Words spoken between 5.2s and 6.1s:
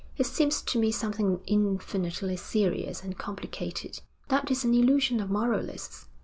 moralists.